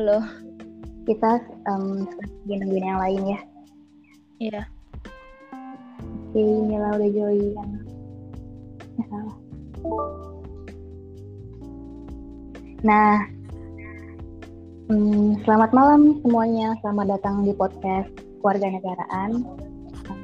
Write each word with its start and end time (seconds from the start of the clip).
Halo. 0.00 0.24
Kita 1.04 1.44
um, 1.68 2.08
nungguin 2.48 2.88
yang 2.88 3.04
lain 3.04 3.36
ya. 3.36 3.40
Iya. 4.40 4.62
Oke, 6.32 6.40
Mila 6.40 6.96
udah 6.96 7.10
join. 7.12 7.52
Ya, 8.96 9.04
salah. 9.12 9.36
Nah, 12.80 13.28
hmm, 14.88 15.44
selamat 15.44 15.68
malam 15.76 16.16
semuanya. 16.24 16.80
Selamat 16.80 17.20
datang 17.20 17.44
di 17.44 17.52
podcast 17.52 18.08
Keluarga 18.40 18.72
Negaraan 18.72 19.44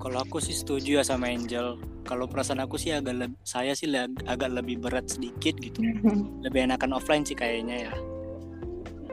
Kalau 0.03 0.19
aku 0.19 0.43
sih 0.43 0.51
setuju 0.51 0.99
ya 0.99 1.03
sama 1.07 1.31
Angel. 1.31 1.79
Kalau 2.03 2.27
perasaan 2.27 2.59
aku 2.59 2.75
sih 2.75 2.91
agak 2.91 3.15
le- 3.15 3.39
saya 3.47 3.71
sih 3.71 3.87
le- 3.87 4.11
agak 4.27 4.51
lebih 4.51 4.83
berat 4.83 5.07
sedikit 5.07 5.55
gitu. 5.63 5.79
lebih 6.45 6.67
enakan 6.67 6.99
offline 6.99 7.23
sih 7.23 7.39
kayaknya 7.39 7.87
ya. 7.87 7.93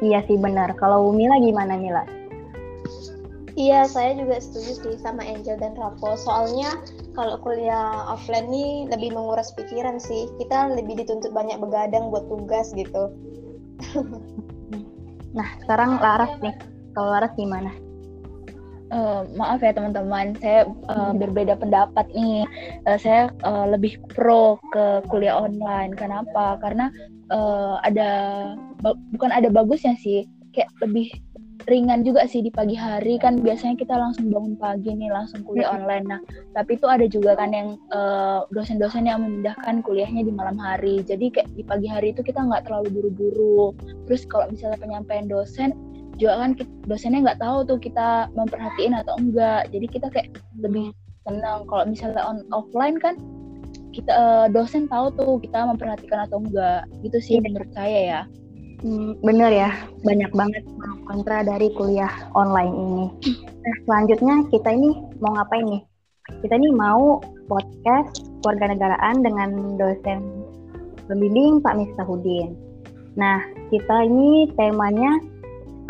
Iya 0.02 0.18
sih 0.26 0.34
benar. 0.34 0.74
Kalau 0.74 1.14
Mila 1.14 1.38
gimana 1.38 1.78
Mila? 1.78 2.02
Iya, 3.54 3.86
saya 3.86 4.18
juga 4.18 4.42
setuju 4.42 4.72
sih 4.82 4.94
sama 4.98 5.22
Angel 5.22 5.54
dan 5.62 5.78
Rapo. 5.78 6.18
Soalnya 6.18 6.74
kalau 7.14 7.38
kuliah 7.38 8.10
offline 8.10 8.50
nih 8.50 8.90
lebih 8.90 9.14
menguras 9.14 9.54
pikiran 9.54 10.02
sih. 10.02 10.26
Kita 10.42 10.74
lebih 10.74 10.98
dituntut 11.06 11.30
banyak 11.30 11.62
begadang 11.62 12.10
buat 12.10 12.26
tugas 12.26 12.74
gitu. 12.74 13.14
nah, 15.38 15.48
sekarang 15.62 16.02
Laras 16.02 16.34
nih. 16.42 16.54
Kalau 16.98 17.14
Laras 17.14 17.30
gimana? 17.38 17.70
Uh, 18.90 19.22
maaf 19.38 19.62
ya 19.62 19.70
teman-teman, 19.70 20.34
saya 20.42 20.66
uh, 20.90 21.14
berbeda 21.14 21.54
pendapat 21.54 22.10
nih. 22.10 22.42
Uh, 22.90 22.98
saya 22.98 23.30
uh, 23.46 23.70
lebih 23.70 24.02
pro 24.10 24.58
ke 24.74 25.06
kuliah 25.06 25.38
online. 25.38 25.94
Kenapa? 25.94 26.58
Karena 26.58 26.90
uh, 27.30 27.78
ada 27.86 28.10
bukan 29.14 29.30
ada 29.30 29.46
bagusnya 29.46 29.94
sih, 29.94 30.26
kayak 30.50 30.74
lebih 30.82 31.14
ringan 31.68 32.00
juga 32.02 32.24
sih 32.24 32.40
di 32.40 32.48
pagi 32.48 32.72
hari 32.72 33.20
kan 33.20 33.36
biasanya 33.44 33.76
kita 33.76 33.92
langsung 33.92 34.32
bangun 34.32 34.56
pagi 34.56 34.96
nih 34.96 35.12
langsung 35.12 35.44
kuliah 35.44 35.70
online. 35.76 36.06
Nah, 36.08 36.20
tapi 36.56 36.80
itu 36.80 36.88
ada 36.88 37.04
juga 37.04 37.36
kan 37.36 37.52
yang 37.52 37.76
dosen-dosen 38.50 39.04
uh, 39.04 39.08
yang 39.12 39.20
memindahkan 39.20 39.84
kuliahnya 39.84 40.24
di 40.24 40.32
malam 40.32 40.56
hari. 40.56 41.04
Jadi 41.04 41.28
kayak 41.30 41.52
di 41.52 41.62
pagi 41.62 41.86
hari 41.86 42.16
itu 42.16 42.24
kita 42.24 42.40
nggak 42.40 42.64
terlalu 42.64 42.88
buru-buru. 42.90 43.76
Terus 44.08 44.24
kalau 44.24 44.48
misalnya 44.48 44.80
penyampaian 44.80 45.28
dosen 45.28 45.76
juga 46.20 46.36
kan 46.36 46.50
dosennya 46.84 47.24
nggak 47.24 47.40
tahu 47.40 47.64
tuh 47.64 47.78
kita 47.80 48.28
memperhatiin 48.36 48.92
atau 48.92 49.16
enggak. 49.16 49.72
Jadi 49.72 49.86
kita 49.88 50.06
kayak 50.12 50.28
lebih 50.60 50.92
tenang. 51.24 51.64
Kalau 51.64 51.84
misalnya 51.88 52.22
on 52.22 52.44
offline 52.52 53.00
kan 53.00 53.16
kita 53.90 54.12
uh, 54.12 54.46
dosen 54.52 54.86
tahu 54.86 55.10
tuh 55.16 55.40
kita 55.40 55.64
memperhatikan 55.64 56.28
atau 56.28 56.44
enggak. 56.44 56.84
Gitu 57.00 57.18
sih 57.18 57.34
yeah. 57.40 57.44
menurut 57.48 57.70
saya 57.72 58.00
ya. 58.04 58.20
Hmm, 58.84 59.16
bener 59.24 59.50
ya. 59.52 59.70
Banyak 60.04 60.32
banget 60.36 60.64
kontra 61.08 61.42
dari 61.42 61.72
kuliah 61.74 62.12
online 62.36 62.74
ini. 62.76 63.06
Nah 63.64 63.74
selanjutnya 63.88 64.34
kita 64.52 64.68
ini 64.76 64.92
mau 65.24 65.32
ngapain 65.36 65.64
nih? 65.64 65.82
Kita 66.44 66.54
ini 66.54 66.68
mau 66.70 67.18
podcast 67.50 68.22
keluarga 68.40 68.76
negaraan 68.76 69.26
dengan 69.26 69.76
dosen 69.76 70.46
pembimbing 71.10 71.58
Pak 71.58 71.74
Miftahudin. 71.76 72.54
Nah 73.18 73.42
kita 73.68 74.06
ini 74.06 74.48
temanya 74.54 75.18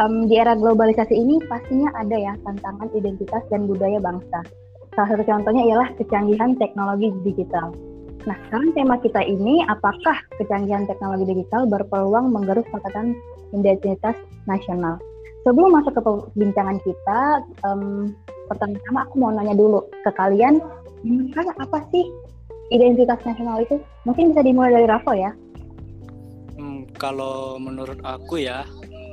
um, 0.00 0.26
di 0.26 0.40
era 0.40 0.56
globalisasi 0.56 1.12
ini 1.12 1.38
pastinya 1.46 1.92
ada 1.94 2.16
ya 2.16 2.32
tantangan 2.48 2.88
identitas 2.96 3.44
dan 3.52 3.68
budaya 3.68 4.00
bangsa. 4.00 4.40
Salah 4.96 5.08
satu 5.14 5.22
contohnya 5.28 5.62
ialah 5.70 5.88
kecanggihan 6.00 6.56
teknologi 6.58 7.12
digital. 7.22 7.70
Nah, 8.28 8.36
sekarang 8.48 8.76
tema 8.76 9.00
kita 9.00 9.22
ini, 9.24 9.64
apakah 9.64 10.16
kecanggihan 10.36 10.84
teknologi 10.84 11.24
digital 11.24 11.64
berpeluang 11.64 12.28
menggerus 12.28 12.68
catatan 12.68 13.16
identitas 13.56 14.16
nasional? 14.44 15.00
Sebelum 15.40 15.72
masuk 15.72 15.96
ke 15.96 16.00
perbincangan 16.04 16.84
kita, 16.84 17.20
um, 17.64 18.12
pertama-tama 18.52 19.08
aku 19.08 19.14
mau 19.16 19.32
nanya 19.32 19.56
dulu 19.56 19.88
ke 20.04 20.10
kalian, 20.12 20.60
menurut 21.00 21.48
apa 21.56 21.80
sih 21.88 22.04
identitas 22.68 23.16
nasional 23.24 23.64
itu? 23.64 23.80
Mungkin 24.04 24.36
bisa 24.36 24.44
dimulai 24.44 24.76
dari 24.76 24.84
Rafa 24.84 25.12
ya. 25.16 25.32
Hmm, 26.60 26.84
kalau 27.00 27.56
menurut 27.56 28.04
aku 28.04 28.44
ya, 28.44 28.68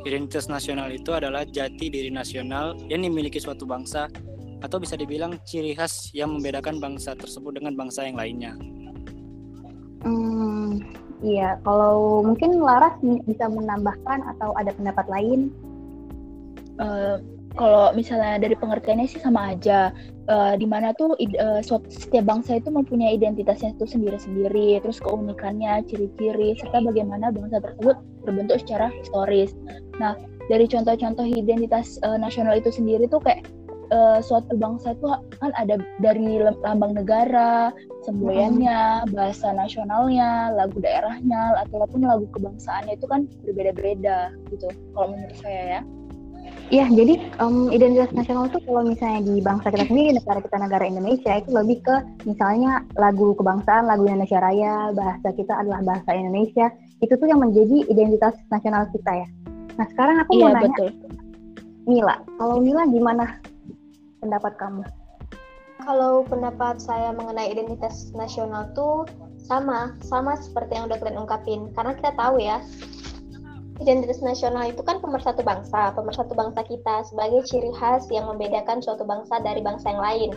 Identitas 0.07 0.47
nasional 0.47 0.87
itu 0.95 1.11
adalah 1.11 1.43
jati 1.43 1.91
diri 1.91 2.07
nasional 2.07 2.79
yang 2.87 3.03
dimiliki 3.03 3.43
suatu 3.43 3.67
bangsa 3.67 4.07
atau 4.63 4.79
bisa 4.79 4.95
dibilang 4.95 5.35
ciri 5.43 5.75
khas 5.75 6.15
yang 6.15 6.31
membedakan 6.31 6.79
bangsa 6.79 7.11
tersebut 7.11 7.59
dengan 7.59 7.75
bangsa 7.75 8.07
yang 8.07 8.15
lainnya. 8.15 8.55
Hmm, 10.07 10.79
iya, 11.19 11.59
kalau 11.67 12.23
mungkin 12.23 12.55
Laras 12.63 12.95
bisa 13.27 13.51
menambahkan 13.51 14.23
atau 14.37 14.55
ada 14.55 14.71
pendapat 14.71 15.05
lain? 15.11 15.51
Uh, 16.79 17.19
kalau 17.57 17.91
misalnya 17.97 18.37
dari 18.37 18.55
pengertiannya 18.55 19.09
sih 19.09 19.19
sama 19.19 19.57
aja. 19.57 19.91
Uh, 20.27 20.59
di 20.59 20.67
mana 20.67 20.91
tuh 20.91 21.15
uh, 21.15 21.63
setiap 21.87 22.27
bangsa 22.27 22.59
itu 22.59 22.67
mempunyai 22.67 23.15
identitasnya 23.15 23.71
itu 23.79 23.87
sendiri-sendiri, 23.87 24.75
terus 24.83 24.99
keunikannya, 24.99 25.87
ciri-ciri, 25.87 26.51
serta 26.59 26.83
bagaimana 26.83 27.31
bangsa 27.31 27.63
tersebut 27.63 27.95
terbentuk 28.27 28.59
secara 28.59 28.91
historis. 28.91 29.55
Nah, 30.03 30.19
dari 30.51 30.67
contoh-contoh 30.67 31.23
identitas 31.23 31.95
uh, 32.03 32.19
nasional 32.19 32.59
itu 32.59 32.75
sendiri 32.75 33.07
tuh 33.07 33.23
kayak 33.23 33.47
uh, 33.95 34.19
suatu 34.19 34.51
bangsa 34.59 34.99
itu 34.99 35.07
kan 35.39 35.51
ada 35.55 35.79
dari 36.03 36.43
lambang 36.43 36.99
negara, 36.99 37.71
semboyannya, 38.03 39.07
bahasa 39.15 39.55
nasionalnya, 39.55 40.51
lagu 40.59 40.75
daerahnya, 40.83 41.55
ataupun 41.67 42.03
lagu 42.03 42.27
kebangsaannya 42.35 42.99
itu 42.99 43.07
kan 43.07 43.31
berbeda-beda 43.47 44.35
gitu. 44.51 44.67
Kalau 44.91 45.07
menurut 45.15 45.37
saya 45.39 45.79
ya. 45.79 45.81
Iya, 46.67 46.83
jadi 46.91 47.31
um, 47.39 47.71
identitas 47.71 48.11
nasional 48.11 48.51
itu 48.51 48.59
kalau 48.67 48.83
misalnya 48.83 49.23
di 49.23 49.39
bangsa 49.39 49.71
kita 49.71 49.87
sendiri, 49.87 50.19
negara 50.19 50.39
kita 50.43 50.57
negara 50.59 50.83
Indonesia 50.83 51.31
itu 51.39 51.49
lebih 51.55 51.79
ke 51.79 51.95
misalnya 52.27 52.83
lagu 52.99 53.31
kebangsaan, 53.39 53.87
lagu 53.87 54.03
Indonesia 54.03 54.43
Raya, 54.43 54.91
bahasa 54.91 55.31
kita 55.31 55.63
adalah 55.63 55.79
bahasa 55.87 56.11
Indonesia, 56.11 56.67
itu 56.99 57.15
tuh 57.15 57.27
yang 57.31 57.39
menjadi 57.39 57.87
identitas 57.87 58.35
nasional 58.51 58.83
kita 58.91 59.23
ya. 59.23 59.27
Nah 59.79 59.87
sekarang 59.95 60.19
aku 60.27 60.31
iya, 60.35 60.43
mau 60.43 60.51
nanya, 60.59 60.67
betul. 60.75 60.89
Mila, 61.87 62.15
kalau 62.35 62.55
Mila 62.59 62.83
gimana 62.91 63.25
pendapat 64.19 64.53
kamu? 64.59 64.83
Kalau 65.87 66.27
pendapat 66.27 66.83
saya 66.83 67.15
mengenai 67.15 67.47
identitas 67.47 68.11
nasional 68.11 68.67
tuh 68.75 69.07
sama, 69.39 69.95
sama 70.03 70.35
seperti 70.35 70.75
yang 70.75 70.91
udah 70.91 70.99
kalian 70.99 71.23
ungkapin. 71.23 71.61
Karena 71.71 71.95
kita 71.95 72.11
tahu 72.19 72.43
ya, 72.43 72.59
identitas 73.77 74.19
nasional 74.25 74.73
itu 74.73 74.81
kan 74.81 74.97
pemersatu 74.97 75.45
bangsa, 75.45 75.93
pemersatu 75.93 76.33
bangsa 76.33 76.65
kita 76.65 77.05
sebagai 77.05 77.45
ciri 77.45 77.69
khas 77.77 78.09
yang 78.09 78.25
membedakan 78.25 78.81
suatu 78.81 79.05
bangsa 79.05 79.37
dari 79.45 79.61
bangsa 79.61 79.93
yang 79.93 80.01
lain. 80.01 80.29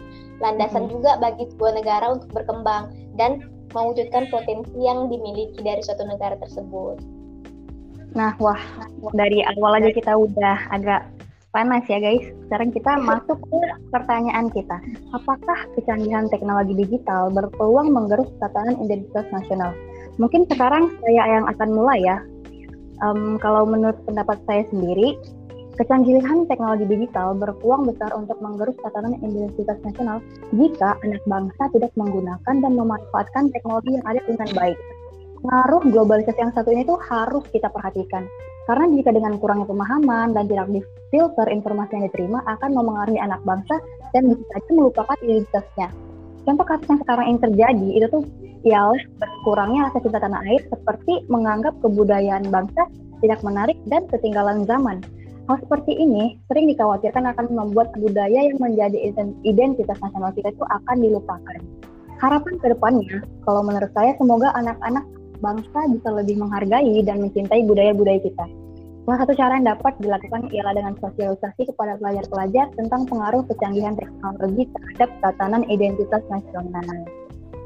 Landasan 0.44 0.88
hmm. 0.88 0.92
juga 0.92 1.16
bagi 1.20 1.48
sebuah 1.56 1.72
negara 1.81 2.06
untuk 2.20 2.31
berkembang 2.37 2.92
dan 3.16 3.40
mewujudkan 3.72 4.28
potensi 4.28 4.76
yang 4.76 5.08
dimiliki 5.08 5.60
dari 5.62 5.81
suatu 5.81 6.04
negara 6.04 6.37
tersebut. 6.42 7.00
Nah, 8.19 8.34
wah, 8.42 8.58
dari 9.14 9.40
awal 9.56 9.78
aja 9.78 9.90
kita 9.94 10.12
udah 10.19 10.66
agak 10.75 11.06
panas 11.54 11.82
ya 11.87 12.02
guys. 12.02 12.26
Sekarang 12.46 12.70
kita 12.75 12.98
masuk 13.08 13.38
ke 13.38 13.58
pertanyaan 13.94 14.50
kita. 14.50 14.76
Apakah 15.14 15.58
kecanggihan 15.78 16.26
teknologi 16.28 16.75
digital 16.75 17.31
berpeluang 17.31 17.94
menggerus 17.94 18.28
tatanan 18.42 18.78
identitas 18.82 19.26
nasional? 19.31 19.72
Mungkin 20.19 20.44
sekarang 20.50 20.92
saya 21.00 21.40
yang 21.40 21.46
akan 21.48 21.70
mulai 21.72 22.02
ya. 22.02 22.19
Um, 23.00 23.41
kalau 23.41 23.64
menurut 23.64 23.97
pendapat 24.05 24.37
saya 24.44 24.69
sendiri, 24.69 25.17
kecanggihan 25.81 26.44
teknologi 26.44 26.85
digital 26.85 27.32
berpeluang 27.32 27.88
besar 27.88 28.12
untuk 28.12 28.37
menggerus 28.44 28.76
tatanan 28.85 29.17
identitas 29.25 29.81
nasional 29.81 30.20
jika 30.52 31.00
anak 31.00 31.25
bangsa 31.25 31.73
tidak 31.73 31.93
menggunakan 31.97 32.55
dan 32.61 32.73
memanfaatkan 32.76 33.49
teknologi 33.56 33.97
yang 33.97 34.05
ada 34.05 34.20
dengan 34.29 34.49
baik. 34.52 34.79
Pengaruh 35.41 35.82
globalisasi 35.88 36.37
yang 36.37 36.52
satu 36.52 36.69
ini 36.69 36.85
tuh 36.85 37.00
harus 37.00 37.41
kita 37.49 37.73
perhatikan. 37.73 38.29
Karena 38.69 38.93
jika 38.93 39.11
dengan 39.11 39.41
kurangnya 39.41 39.64
pemahaman 39.64 40.37
dan 40.37 40.44
tidak 40.44 40.69
difilter 40.69 41.49
informasi 41.49 41.97
yang 41.97 42.05
diterima 42.12 42.44
akan 42.44 42.70
memengaruhi 42.76 43.17
anak 43.17 43.41
bangsa 43.49 43.81
dan 44.12 44.29
bisa 44.29 44.44
saja 44.52 44.70
melupakan 44.76 45.17
identitasnya. 45.25 45.88
Contoh 46.44 46.64
kasus 46.69 46.87
yang 46.93 47.00
sekarang 47.00 47.26
ini 47.32 47.38
terjadi 47.41 47.88
itu 47.97 48.06
tuh 48.12 48.23
ialah 48.64 49.00
berkurangnya 49.16 49.88
rasa 49.88 49.98
cinta 50.04 50.20
tanah 50.20 50.40
air 50.44 50.62
seperti 50.68 51.24
menganggap 51.32 51.72
kebudayaan 51.80 52.48
bangsa 52.52 52.88
tidak 53.24 53.40
menarik 53.44 53.76
dan 53.88 54.04
ketinggalan 54.08 54.64
zaman. 54.68 55.00
Hal 55.48 55.56
seperti 55.66 55.96
ini 55.96 56.38
sering 56.46 56.70
dikhawatirkan 56.70 57.26
akan 57.34 57.50
membuat 57.50 57.90
budaya 57.98 58.46
yang 58.46 58.58
menjadi 58.60 59.12
identitas 59.42 59.98
nasional 59.98 60.30
kita 60.36 60.52
itu 60.54 60.64
akan 60.64 60.96
dilupakan. 61.00 61.58
Harapan 62.20 62.54
ke 62.60 62.66
depannya, 62.70 63.24
kalau 63.48 63.64
menurut 63.64 63.90
saya 63.96 64.12
semoga 64.20 64.52
anak-anak 64.54 65.02
bangsa 65.40 65.80
bisa 65.88 66.08
lebih 66.12 66.36
menghargai 66.36 67.00
dan 67.02 67.24
mencintai 67.24 67.64
budaya-budaya 67.64 68.20
kita. 68.20 68.46
Salah 69.08 69.26
satu 69.26 69.32
cara 69.34 69.56
yang 69.58 69.66
dapat 69.66 69.96
dilakukan 69.98 70.52
ialah 70.52 70.76
dengan 70.76 70.94
sosialisasi 71.00 71.72
kepada 71.72 71.96
pelajar-pelajar 71.98 72.70
tentang 72.76 73.08
pengaruh 73.08 73.42
kecanggihan 73.48 73.96
teknologi 73.96 74.68
terhadap 74.70 75.10
tatanan 75.24 75.64
identitas 75.66 76.22
nasional. 76.28 76.84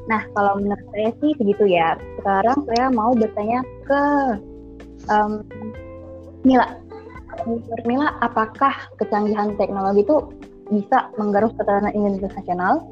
Nah, 0.05 0.21
kalau 0.37 0.61
menurut 0.61 0.85
saya 0.93 1.09
sih 1.21 1.31
segitu 1.37 1.65
ya. 1.65 1.97
Sekarang 2.21 2.57
saya 2.69 2.93
mau 2.93 3.11
bertanya 3.17 3.65
ke 3.89 4.01
um, 5.09 5.41
Mila. 6.45 6.77
Menurut 7.49 7.85
Mila, 7.89 8.13
apakah 8.21 8.73
kecanggihan 9.01 9.57
teknologi 9.57 10.05
itu 10.05 10.17
bisa 10.69 11.09
menggaruk 11.17 11.53
ketahanan 11.57 11.93
identitas 11.93 12.33
nasional? 12.37 12.85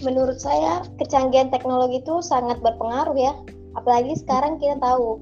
Menurut 0.00 0.40
saya, 0.40 0.80
kecanggihan 0.96 1.52
teknologi 1.52 2.00
itu 2.00 2.24
sangat 2.24 2.56
berpengaruh 2.64 3.16
ya. 3.16 3.36
Apalagi 3.76 4.16
sekarang 4.16 4.56
kita 4.56 4.80
tahu 4.80 5.20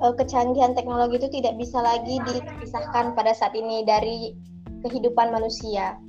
uh, 0.00 0.16
kecanggihan 0.16 0.72
teknologi 0.72 1.20
itu 1.20 1.28
tidak 1.28 1.60
bisa 1.60 1.78
lagi 1.84 2.18
dipisahkan 2.24 3.12
pada 3.12 3.36
saat 3.36 3.52
ini 3.52 3.84
dari 3.84 4.32
kehidupan 4.80 5.28
manusia. 5.30 6.00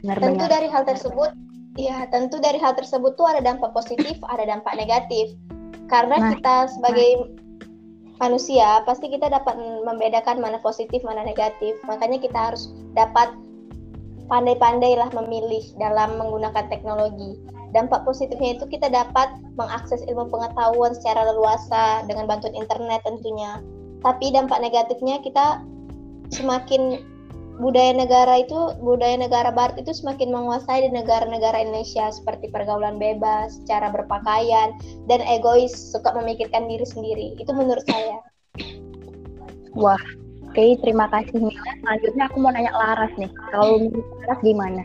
Benar, 0.00 0.22
Tentu 0.22 0.46
benar. 0.46 0.54
dari 0.54 0.68
hal 0.70 0.82
tersebut 0.86 1.34
Ya, 1.76 2.08
tentu 2.08 2.40
dari 2.40 2.56
hal 2.56 2.72
tersebut 2.72 3.20
tuh 3.20 3.28
ada 3.28 3.44
dampak 3.44 3.76
positif, 3.76 4.16
ada 4.32 4.48
dampak 4.48 4.72
negatif. 4.80 5.36
Karena 5.92 6.16
nah, 6.18 6.28
kita 6.32 6.72
sebagai 6.72 7.10
nah. 7.20 8.26
manusia 8.26 8.80
pasti 8.88 9.12
kita 9.12 9.28
dapat 9.28 9.54
membedakan 9.84 10.40
mana 10.40 10.56
positif, 10.64 11.04
mana 11.04 11.20
negatif. 11.22 11.76
Makanya 11.84 12.16
kita 12.16 12.52
harus 12.52 12.72
dapat 12.96 13.36
pandai-pandailah 14.26 15.12
memilih 15.14 15.62
dalam 15.76 16.16
menggunakan 16.16 16.66
teknologi. 16.72 17.38
Dampak 17.76 18.08
positifnya 18.08 18.56
itu 18.56 18.64
kita 18.72 18.88
dapat 18.88 19.36
mengakses 19.60 20.00
ilmu 20.08 20.32
pengetahuan 20.32 20.96
secara 20.96 21.28
leluasa 21.28 22.08
dengan 22.08 22.24
bantuan 22.24 22.56
internet 22.56 23.04
tentunya. 23.04 23.60
Tapi 24.00 24.32
dampak 24.32 24.64
negatifnya 24.64 25.20
kita 25.20 25.60
semakin 26.32 27.04
budaya 27.56 27.92
negara 27.96 28.44
itu 28.44 28.76
budaya 28.84 29.16
negara 29.16 29.48
barat 29.48 29.80
itu 29.80 29.92
semakin 29.96 30.28
menguasai 30.28 30.88
di 30.88 30.90
negara-negara 30.92 31.64
Indonesia 31.64 32.12
seperti 32.12 32.52
pergaulan 32.52 33.00
bebas, 33.00 33.60
cara 33.64 33.88
berpakaian 33.88 34.76
dan 35.08 35.20
egois 35.24 35.72
suka 35.72 36.12
memikirkan 36.12 36.68
diri 36.68 36.84
sendiri. 36.84 37.26
Itu 37.40 37.56
menurut 37.56 37.84
saya. 37.88 38.20
Wah, 39.76 40.00
oke 40.48 40.56
okay, 40.56 40.76
terima 40.80 41.08
kasih 41.12 41.40
Mila. 41.40 41.72
Selanjutnya 41.84 42.24
aku 42.28 42.36
mau 42.40 42.52
nanya 42.52 42.72
Laras 42.72 43.12
nih. 43.16 43.32
Kalau 43.52 43.88
Laras 44.24 44.40
gimana? 44.44 44.84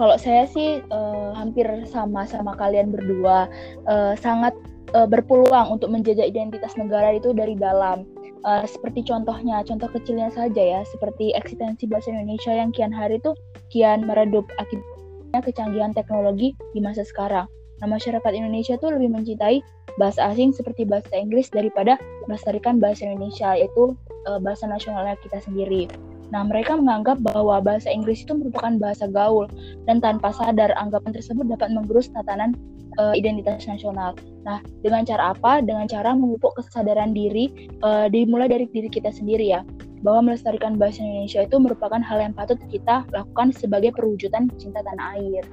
Kalau 0.00 0.16
saya 0.16 0.48
sih 0.48 0.80
uh, 0.88 1.36
hampir 1.36 1.68
sama 1.84 2.24
sama 2.24 2.56
kalian 2.56 2.88
berdua 2.88 3.52
uh, 3.84 4.16
sangat 4.16 4.56
uh, 4.96 5.04
berpeluang 5.04 5.76
untuk 5.76 5.92
menjajah 5.92 6.24
identitas 6.24 6.72
negara 6.80 7.12
itu 7.12 7.36
dari 7.36 7.52
dalam 7.52 8.08
uh, 8.44 8.64
seperti 8.64 9.04
contohnya, 9.04 9.62
contoh 9.64 9.88
kecilnya 9.92 10.32
saja 10.32 10.62
ya, 10.62 10.80
seperti 10.86 11.32
eksistensi 11.36 11.84
bahasa 11.88 12.12
Indonesia 12.12 12.52
yang 12.52 12.70
kian 12.72 12.92
hari 12.92 13.20
itu 13.20 13.32
kian 13.72 14.04
meredup 14.04 14.48
akibatnya 14.60 15.40
kecanggihan 15.44 15.92
teknologi 15.92 16.56
di 16.72 16.80
masa 16.80 17.04
sekarang. 17.04 17.46
Nah, 17.80 17.88
masyarakat 17.88 18.32
Indonesia 18.36 18.76
tuh 18.76 18.92
lebih 18.92 19.08
mencintai 19.08 19.64
bahasa 19.96 20.32
asing 20.32 20.52
seperti 20.52 20.84
bahasa 20.84 21.16
Inggris 21.16 21.48
daripada 21.48 21.96
melestarikan 22.28 22.76
bahasa 22.76 23.08
Indonesia, 23.08 23.56
yaitu 23.56 23.96
uh, 24.28 24.38
bahasa 24.40 24.68
nasionalnya 24.68 25.16
kita 25.24 25.40
sendiri. 25.40 25.88
Nah, 26.30 26.46
mereka 26.46 26.78
menganggap 26.78 27.18
bahwa 27.26 27.58
bahasa 27.58 27.90
Inggris 27.90 28.22
itu 28.22 28.36
merupakan 28.38 28.70
bahasa 28.78 29.10
gaul 29.10 29.50
dan 29.90 29.98
tanpa 29.98 30.30
sadar 30.30 30.70
anggapan 30.78 31.10
tersebut 31.10 31.42
dapat 31.50 31.74
menggerus 31.74 32.06
tatanan 32.14 32.54
uh, 32.98 33.14
identitas 33.14 33.68
nasional. 33.68 34.16
Nah, 34.42 34.58
dengan 34.82 35.04
cara 35.04 35.36
apa? 35.36 35.60
Dengan 35.60 35.86
cara 35.86 36.16
memupuk 36.16 36.56
kesadaran 36.58 37.12
diri 37.12 37.70
uh, 37.84 38.08
dimulai 38.10 38.50
dari 38.50 38.66
diri 38.66 38.88
kita 38.90 39.12
sendiri 39.12 39.52
ya, 39.52 39.62
bahwa 40.00 40.32
melestarikan 40.32 40.80
bahasa 40.80 41.04
Indonesia 41.04 41.44
itu 41.44 41.56
merupakan 41.60 42.00
hal 42.00 42.18
yang 42.18 42.34
patut 42.34 42.56
kita 42.72 43.04
lakukan 43.12 43.52
sebagai 43.52 43.92
perwujudan 43.92 44.48
cinta 44.56 44.80
tanah 44.80 45.06
air. 45.20 45.44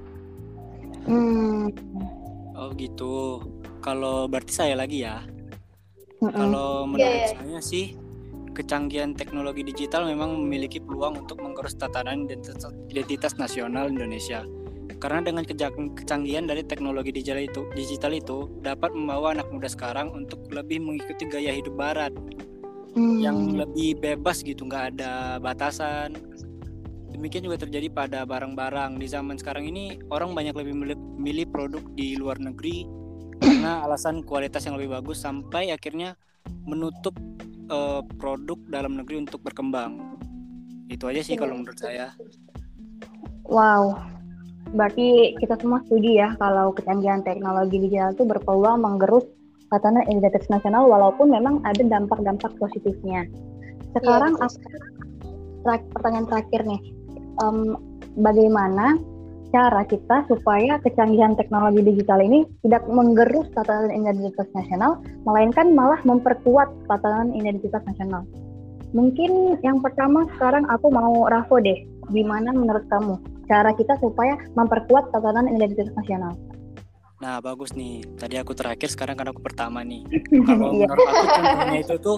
Hmm. 1.08 1.70
Oh 2.58 2.74
gitu. 2.74 3.44
Kalau 3.84 4.26
berarti 4.26 4.54
saya 4.56 4.74
lagi 4.74 5.06
ya. 5.06 5.22
Mm 6.18 6.34
-mm. 6.34 6.34
Kalau 6.34 6.70
menurut 6.90 7.06
yeah, 7.06 7.30
yeah. 7.30 7.38
saya 7.38 7.60
sih 7.62 7.86
kecanggihan 8.58 9.14
teknologi 9.14 9.62
digital 9.62 10.10
memang 10.10 10.34
memiliki 10.34 10.82
peluang 10.82 11.22
untuk 11.22 11.38
menggerus 11.46 11.78
tatanan 11.78 12.26
identitas, 12.26 12.74
identitas 12.90 13.38
nasional 13.38 13.86
Indonesia. 13.94 14.42
Karena 14.98 15.22
dengan 15.22 15.46
kecanggihan 15.46 16.50
dari 16.50 16.66
teknologi 16.66 17.14
digital 17.14 17.46
itu, 17.46 17.70
digital 17.78 18.18
itu 18.18 18.50
dapat 18.66 18.90
membawa 18.98 19.38
anak 19.38 19.46
muda 19.54 19.70
sekarang 19.70 20.10
untuk 20.10 20.42
lebih 20.50 20.82
mengikuti 20.82 21.30
gaya 21.30 21.54
hidup 21.54 21.78
barat 21.78 22.10
hmm. 22.98 23.22
yang 23.22 23.54
lebih 23.54 23.94
bebas 24.02 24.42
gitu, 24.42 24.66
nggak 24.66 24.98
ada 24.98 25.38
batasan. 25.38 26.18
Demikian 27.14 27.46
juga 27.46 27.62
terjadi 27.62 27.94
pada 27.94 28.26
barang-barang 28.26 28.98
di 28.98 29.06
zaman 29.10 29.38
sekarang 29.38 29.70
ini 29.70 30.02
orang 30.10 30.34
banyak 30.34 30.54
lebih 30.58 30.98
milih 31.18 31.46
produk 31.50 31.82
di 31.94 32.18
luar 32.18 32.42
negeri 32.42 32.86
karena 33.42 33.86
alasan 33.86 34.26
kualitas 34.26 34.66
yang 34.66 34.82
lebih 34.82 34.98
bagus 34.98 35.22
sampai 35.22 35.70
akhirnya 35.70 36.18
menutup 36.66 37.14
uh, 37.70 38.02
produk 38.18 38.58
dalam 38.70 38.98
negeri 38.98 39.22
untuk 39.30 39.46
berkembang. 39.46 40.18
Itu 40.90 41.06
aja 41.06 41.22
sih 41.22 41.38
kalau 41.38 41.58
menurut 41.60 41.78
saya. 41.78 42.16
Wow, 43.48 44.04
berarti 44.74 45.38
kita 45.40 45.56
semua 45.60 45.80
setuju 45.88 46.10
ya 46.26 46.30
kalau 46.40 46.76
kecanggihan 46.76 47.24
teknologi 47.24 47.80
digital 47.80 48.12
itu 48.12 48.24
berpeluang 48.28 48.84
menggerus 48.84 49.24
tatanan 49.72 50.04
identitas 50.08 50.48
nasional 50.48 50.88
walaupun 50.88 51.32
memang 51.32 51.60
ada 51.68 51.84
dampak-dampak 51.84 52.52
positifnya. 52.60 53.28
Sekarang 53.96 54.40
ya, 54.40 54.48
aku, 54.48 54.58
pertanyaan 55.92 56.28
terakhir 56.28 56.62
nih, 56.64 56.82
um, 57.44 57.76
bagaimana 58.20 58.96
cara 59.52 59.84
kita 59.88 60.28
supaya 60.28 60.76
kecanggihan 60.84 61.36
teknologi 61.36 61.80
digital 61.80 62.20
ini 62.20 62.44
tidak 62.68 62.84
menggerus 62.92 63.48
tatanan 63.56 63.92
identitas 63.92 64.48
nasional, 64.52 65.00
melainkan 65.24 65.72
malah 65.72 66.00
memperkuat 66.04 66.68
tatanan 66.88 67.32
identitas 67.36 67.84
nasional. 67.88 68.24
Mungkin 68.96 69.60
yang 69.64 69.84
pertama 69.84 70.28
sekarang 70.36 70.64
aku 70.72 70.88
mau 70.92 71.28
Rafo 71.28 71.60
deh, 71.60 71.84
gimana 72.12 72.56
menurut 72.56 72.88
kamu 72.88 73.20
cara 73.48 73.72
kita 73.74 73.96
supaya 74.00 74.36
memperkuat 74.54 75.10
tatanan 75.16 75.50
identitas 75.52 75.90
nasional? 75.96 76.36
Nah 77.18 77.42
bagus 77.42 77.74
nih, 77.74 78.06
tadi 78.20 78.38
aku 78.38 78.54
terakhir, 78.54 78.94
sekarang 78.94 79.18
kan 79.18 79.34
aku 79.34 79.42
pertama 79.42 79.82
nih. 79.82 80.06
Kalau 80.48 80.70
iya. 80.76 80.86
menurut 80.86 81.08
aku 81.10 81.28
contohnya 81.34 81.80
itu 81.82 81.96
tuh 81.98 82.18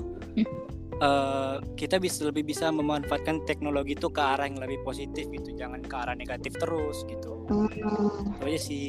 uh, 0.99 1.63
kita 1.75 1.97
bisa 1.97 2.27
lebih 2.27 2.47
bisa 2.47 2.69
memanfaatkan 2.69 3.43
teknologi 3.47 3.95
itu 3.95 4.07
ke 4.11 4.21
arah 4.21 4.45
yang 4.45 4.59
lebih 4.59 4.79
positif 4.83 5.27
gitu 5.31 5.55
jangan 5.55 5.81
ke 5.83 5.95
arah 5.95 6.15
negatif 6.15 6.55
terus 6.59 7.03
gitu 7.07 7.47
hmm. 7.49 8.35
itu 8.39 8.43
aja 8.45 8.59
sih 8.59 8.87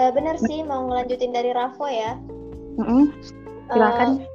uh, 0.00 0.10
bener 0.12 0.36
sih 0.40 0.64
mau 0.64 0.88
ngelanjutin 0.88 1.32
dari 1.32 1.50
Rafo 1.52 1.86
ya 1.88 2.16
hmm. 2.80 3.04
silakan 3.70 4.24
uh, 4.24 4.33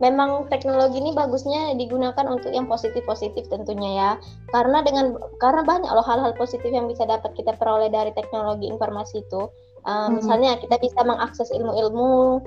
memang 0.00 0.48
teknologi 0.48 0.96
ini 0.96 1.12
bagusnya 1.12 1.76
digunakan 1.76 2.24
untuk 2.24 2.50
yang 2.50 2.66
positif-positif 2.66 3.46
tentunya 3.52 3.90
ya. 3.94 4.10
Karena 4.50 4.80
dengan 4.80 5.14
karena 5.38 5.62
banyak 5.62 5.92
loh 5.92 6.04
hal-hal 6.04 6.32
positif 6.34 6.72
yang 6.72 6.88
bisa 6.88 7.04
dapat 7.04 7.36
kita 7.36 7.54
peroleh 7.60 7.92
dari 7.92 8.10
teknologi 8.16 8.66
informasi 8.66 9.20
itu. 9.22 9.52
Uh, 9.84 10.08
hmm. 10.08 10.20
Misalnya 10.20 10.56
kita 10.60 10.80
bisa 10.80 11.04
mengakses 11.04 11.52
ilmu-ilmu 11.52 12.40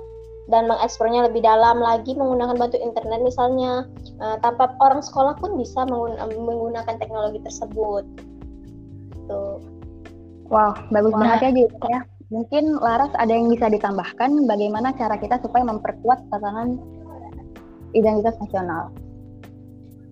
dan 0.51 0.67
mengeksplornya 0.67 1.31
lebih 1.31 1.39
dalam 1.39 1.79
lagi 1.79 2.11
menggunakan 2.19 2.59
bantu 2.59 2.75
internet 2.75 3.23
misalnya 3.23 3.87
uh, 4.19 4.35
tanpa 4.43 4.75
orang 4.83 4.99
sekolah 4.99 5.39
pun 5.39 5.55
bisa 5.55 5.87
menggunakan 5.87 6.99
teknologi 6.99 7.39
tersebut. 7.45 8.03
Tuh. 9.29 9.61
Wow, 10.51 10.75
bagus 10.91 11.13
banget 11.15 11.39
ya 11.49 11.51
juga 11.55 11.87
ya. 11.87 12.01
Mungkin 12.33 12.81
Laras 12.81 13.13
ada 13.13 13.29
yang 13.29 13.47
bisa 13.53 13.69
ditambahkan 13.69 14.49
bagaimana 14.49 14.89
cara 14.97 15.21
kita 15.21 15.37
supaya 15.39 15.63
memperkuat 15.69 16.33
tatanan 16.33 16.81
identitas 17.93 18.35
nasional. 18.41 18.93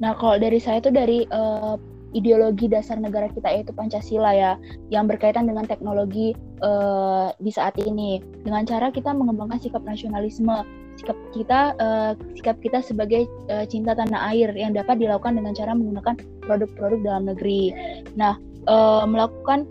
Nah, 0.01 0.17
kalau 0.17 0.41
dari 0.41 0.57
saya 0.57 0.81
itu 0.81 0.89
dari 0.89 1.29
uh, 1.29 1.77
ideologi 2.11 2.67
dasar 2.67 2.97
negara 2.97 3.29
kita 3.29 3.47
yaitu 3.53 3.71
Pancasila 3.71 4.33
ya, 4.33 4.57
yang 4.89 5.05
berkaitan 5.05 5.45
dengan 5.45 5.69
teknologi 5.69 6.33
uh, 6.65 7.29
di 7.38 7.51
saat 7.53 7.77
ini. 7.77 8.17
Dengan 8.41 8.65
cara 8.65 8.89
kita 8.89 9.13
mengembangkan 9.13 9.61
sikap 9.61 9.85
nasionalisme, 9.85 10.65
sikap 10.97 11.17
kita 11.31 11.77
uh, 11.77 12.17
sikap 12.33 12.57
kita 12.59 12.81
sebagai 12.81 13.29
uh, 13.53 13.63
cinta 13.69 13.93
tanah 13.93 14.33
air 14.33 14.50
yang 14.57 14.73
dapat 14.73 14.97
dilakukan 14.97 15.38
dengan 15.38 15.53
cara 15.53 15.71
menggunakan 15.77 16.15
produk-produk 16.43 17.00
dalam 17.05 17.23
negeri. 17.29 17.71
Nah, 18.17 18.41
uh, 18.65 19.05
melakukan 19.05 19.69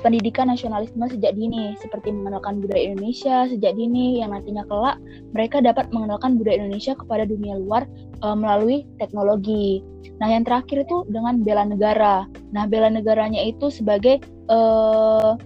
pendidikan 0.00 0.48
nasionalisme 0.48 1.04
sejak 1.06 1.36
dini, 1.36 1.76
seperti 1.78 2.12
mengenalkan 2.12 2.60
budaya 2.60 2.92
Indonesia 2.92 3.46
sejak 3.48 3.72
dini 3.76 4.20
yang 4.20 4.32
nantinya 4.32 4.64
kelak 4.66 4.96
mereka 5.32 5.60
dapat 5.60 5.88
mengenalkan 5.92 6.40
budaya 6.40 6.60
Indonesia 6.60 6.96
kepada 6.96 7.28
dunia 7.28 7.56
luar 7.60 7.84
uh, 8.24 8.36
melalui 8.36 8.88
teknologi. 8.96 9.84
Nah, 10.20 10.32
yang 10.32 10.44
terakhir 10.44 10.84
itu 10.84 11.04
dengan 11.08 11.44
bela 11.44 11.64
negara. 11.64 12.28
Nah, 12.52 12.64
bela 12.68 12.88
negaranya 12.92 13.40
itu 13.40 13.68
sebagai 13.72 14.20
uh, 14.48 15.36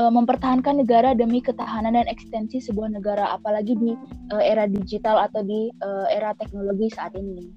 uh, 0.00 0.12
mempertahankan 0.12 0.84
negara 0.84 1.12
demi 1.12 1.40
ketahanan 1.40 1.96
dan 1.96 2.08
ekstensi 2.08 2.60
sebuah 2.60 2.92
negara, 2.92 3.36
apalagi 3.36 3.76
di 3.76 3.92
uh, 4.32 4.42
era 4.44 4.68
digital 4.68 5.20
atau 5.28 5.44
di 5.44 5.68
uh, 5.84 6.06
era 6.08 6.32
teknologi 6.36 6.88
saat 6.92 7.12
ini. 7.16 7.48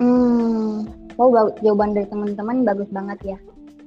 Hmm, 0.00 0.88
oh 1.20 1.28
jawaban 1.60 1.92
dari 1.92 2.08
teman-teman 2.08 2.64
bagus 2.64 2.88
banget 2.88 3.36
ya 3.36 3.38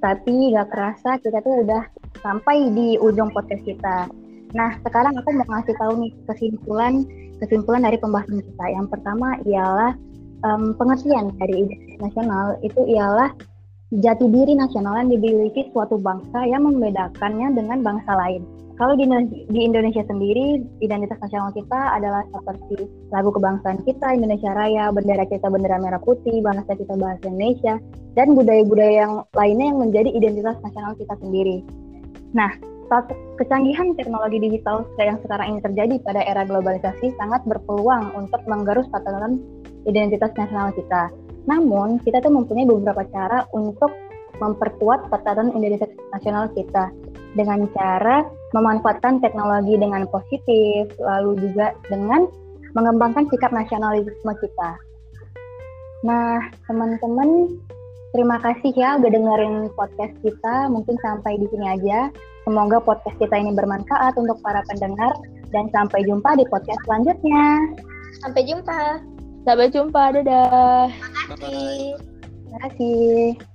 tapi 0.05 0.53
gak 0.53 0.69
kerasa 0.69 1.17
kita 1.25 1.41
tuh 1.41 1.65
udah 1.65 1.81
sampai 2.21 2.69
di 2.77 2.93
ujung 3.01 3.33
podcast 3.33 3.65
kita. 3.65 4.05
Nah, 4.53 4.77
sekarang 4.85 5.17
aku 5.17 5.33
mau 5.33 5.49
ngasih 5.49 5.73
tahu 5.81 6.05
nih 6.05 6.11
kesimpulan 6.29 7.01
kesimpulan 7.41 7.81
dari 7.81 7.97
pembahasan 7.97 8.45
kita. 8.45 8.65
Yang 8.69 8.87
pertama 8.93 9.41
ialah 9.49 9.97
um, 10.45 10.77
pengertian 10.77 11.33
dari 11.41 11.65
identitas 11.65 11.99
nasional 12.05 12.53
itu 12.61 12.81
ialah 12.85 13.33
jati 13.97 14.29
diri 14.29 14.53
nasional 14.53 15.01
yang 15.01 15.09
dimiliki 15.09 15.73
suatu 15.73 15.97
bangsa 15.97 16.45
yang 16.45 16.69
membedakannya 16.69 17.57
dengan 17.57 17.81
bangsa 17.81 18.13
lain. 18.13 18.45
Kalau 18.75 18.99
di, 18.99 19.07
di 19.47 19.59
Indonesia 19.63 20.03
sendiri, 20.03 20.59
identitas 20.83 21.15
nasional 21.23 21.55
kita 21.55 21.95
adalah 21.95 22.27
seperti 22.27 22.83
lagu 23.07 23.31
kebangsaan 23.31 23.79
kita, 23.87 24.19
Indonesia 24.19 24.51
Raya, 24.51 24.91
bendera 24.91 25.23
kita 25.31 25.47
bendera 25.47 25.79
merah 25.79 26.01
putih, 26.03 26.43
bahasa 26.43 26.75
kita 26.75 26.91
bahasa 26.99 27.23
Indonesia, 27.23 27.79
dan 28.19 28.35
budaya-budaya 28.35 29.07
yang 29.07 29.13
lainnya 29.31 29.65
yang 29.71 29.79
menjadi 29.79 30.09
identitas 30.11 30.59
nasional 30.59 30.91
kita 30.99 31.15
sendiri. 31.23 31.63
Nah, 32.35 32.51
kecanggihan 33.39 33.95
teknologi 33.95 34.43
digital 34.43 34.83
yang 34.99 35.23
sekarang 35.23 35.55
ini 35.55 35.59
terjadi 35.63 35.95
pada 36.03 36.21
era 36.27 36.43
globalisasi 36.43 37.15
sangat 37.15 37.47
berpeluang 37.47 38.11
untuk 38.11 38.43
menggerus 38.43 38.91
tatanan 38.91 39.39
identitas 39.87 40.35
nasional 40.35 40.75
kita. 40.75 41.15
Namun, 41.47 42.03
kita 42.03 42.19
tuh 42.19 42.33
mempunyai 42.35 42.67
beberapa 42.67 43.07
cara 43.07 43.47
untuk 43.55 43.95
memperkuat 44.43 45.07
tatanan 45.15 45.55
identitas 45.55 45.95
nasional 46.11 46.51
kita 46.51 46.91
dengan 47.35 47.67
cara 47.75 48.23
memanfaatkan 48.55 49.19
teknologi 49.19 49.75
dengan 49.75 50.07
positif, 50.07 50.89
lalu 50.99 51.37
juga 51.43 51.75
dengan 51.91 52.27
mengembangkan 52.75 53.27
sikap 53.31 53.51
nasionalisme 53.55 54.31
kita. 54.39 54.71
Nah, 56.03 56.37
teman-teman, 56.67 57.59
terima 58.11 58.37
kasih 58.43 58.71
ya 58.75 58.99
udah 58.99 59.09
dengerin 59.09 59.55
podcast 59.75 60.15
kita. 60.23 60.71
Mungkin 60.71 60.95
sampai 61.03 61.39
di 61.39 61.47
sini 61.51 61.65
aja. 61.71 62.11
Semoga 62.45 62.77
podcast 62.77 63.17
kita 63.17 63.35
ini 63.41 63.57
bermanfaat 63.57 64.13
untuk 64.21 64.37
para 64.45 64.61
pendengar 64.69 65.17
dan 65.49 65.65
sampai 65.73 66.05
jumpa 66.05 66.37
di 66.37 66.45
podcast 66.47 66.77
selanjutnya. 66.85 67.73
Sampai 68.21 68.45
jumpa. 68.45 69.01
Sampai 69.49 69.67
jumpa. 69.73 70.03
Dadah. 70.21 70.93
Terima 70.93 71.23
kasih. 71.33 71.97
Terima 72.45 72.59
kasih. 72.69 73.54